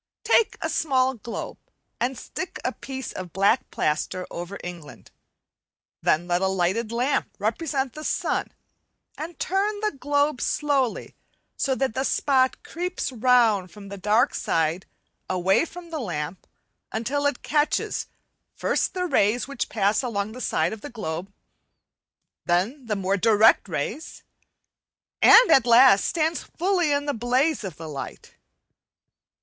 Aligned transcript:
Take 0.23 0.57
a 0.63 0.67
small 0.67 1.13
globe, 1.13 1.59
and 1.99 2.17
stick 2.17 2.59
a 2.65 2.71
piece 2.71 3.11
of 3.13 3.31
black 3.31 3.69
plaster 3.69 4.25
over 4.31 4.57
England, 4.63 5.11
then 6.01 6.27
let 6.27 6.41
a 6.41 6.47
lighted 6.47 6.91
lamp 6.91 7.29
represent 7.37 7.93
the 7.93 8.03
sun, 8.03 8.51
and 9.15 9.37
turn 9.37 9.79
the 9.81 9.91
globe 9.91 10.41
slowly, 10.41 11.13
so 11.55 11.75
that 11.75 11.93
the 11.93 12.03
spot 12.03 12.63
creeps 12.63 13.11
round 13.11 13.69
from 13.69 13.89
the 13.89 13.97
dark 13.99 14.33
side 14.33 14.87
away 15.29 15.65
from 15.65 15.91
the 15.91 15.99
lamp, 15.99 16.47
until 16.91 17.27
it 17.27 17.43
catches, 17.43 18.07
first 18.55 18.95
the 18.95 19.05
rays 19.05 19.47
which 19.47 19.69
pass 19.69 20.01
along 20.01 20.31
the 20.31 20.41
side 20.41 20.73
of 20.73 20.81
the 20.81 20.89
globe, 20.89 21.31
then 22.43 22.87
the 22.87 22.95
more 22.95 23.17
direct 23.17 23.69
rays, 23.69 24.23
and 25.21 25.51
at 25.51 25.67
last 25.67 26.05
stands 26.05 26.41
fully 26.41 26.91
in 26.91 27.05
the 27.05 27.13
blaze 27.13 27.63
of 27.63 27.77
the 27.77 27.87
light. 27.87 28.33